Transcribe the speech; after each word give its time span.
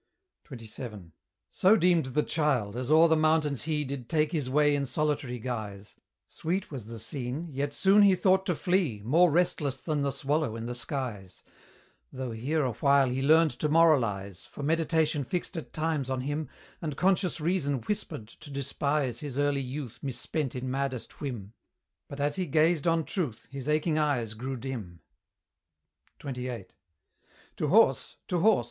XXVII. 0.51 1.11
So 1.47 1.75
deemed 1.75 2.05
the 2.05 2.23
Childe, 2.23 2.75
as 2.75 2.89
o'er 2.89 3.07
the 3.07 3.15
mountains 3.15 3.65
he 3.65 3.83
Did 3.85 4.09
take 4.09 4.31
his 4.31 4.49
way 4.49 4.75
in 4.75 4.87
solitary 4.87 5.37
guise: 5.37 5.95
Sweet 6.27 6.71
was 6.71 6.87
the 6.87 6.97
scene, 6.97 7.49
yet 7.51 7.71
soon 7.71 8.01
he 8.01 8.15
thought 8.15 8.43
to 8.47 8.55
flee, 8.55 9.03
More 9.05 9.29
restless 9.29 9.79
than 9.79 10.01
the 10.01 10.09
swallow 10.09 10.55
in 10.55 10.65
the 10.65 10.73
skies: 10.73 11.43
Though 12.11 12.31
here 12.31 12.63
awhile 12.63 13.09
he 13.09 13.21
learned 13.21 13.51
to 13.59 13.69
moralise, 13.69 14.43
For 14.43 14.63
Meditation 14.63 15.23
fixed 15.23 15.55
at 15.55 15.71
times 15.71 16.09
on 16.09 16.21
him, 16.21 16.49
And 16.81 16.97
conscious 16.97 17.39
Reason 17.39 17.81
whispered 17.81 18.27
to 18.27 18.49
despise 18.49 19.19
His 19.19 19.37
early 19.37 19.61
youth 19.61 19.99
misspent 20.01 20.55
in 20.55 20.71
maddest 20.71 21.21
whim; 21.21 21.53
But 22.07 22.19
as 22.19 22.37
he 22.37 22.47
gazed 22.47 22.87
on 22.87 23.03
Truth, 23.05 23.47
his 23.51 23.69
aching 23.69 23.99
eyes 23.99 24.33
grew 24.33 24.55
dim. 24.57 25.01
XXVIII. 26.25 26.65
To 27.57 27.67
horse! 27.67 28.15
to 28.29 28.39
horse! 28.39 28.59